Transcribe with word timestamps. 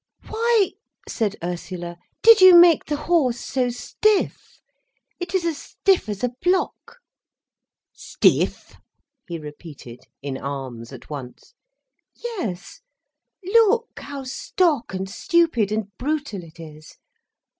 "Why," 0.29 0.71
said 1.07 1.35
Ursula, 1.43 1.95
"did 2.23 2.41
you 2.41 2.55
make 2.59 2.85
the 2.85 2.95
horse 2.97 3.39
so 3.39 3.69
stiff? 3.69 4.59
It 5.19 5.35
is 5.35 5.45
as 5.45 5.59
stiff 5.59 6.09
as 6.09 6.23
a 6.23 6.31
block." 6.41 6.97
"Stiff?" 7.93 8.77
he 9.27 9.37
repeated, 9.37 10.07
in 10.23 10.39
arms 10.39 10.91
at 10.91 11.11
once. 11.11 11.53
"Yes. 12.15 12.81
Look 13.45 13.99
how 13.99 14.23
stock 14.23 14.91
and 14.95 15.07
stupid 15.07 15.71
and 15.71 15.95
brutal 15.99 16.41
it 16.43 16.59
is. 16.59 16.97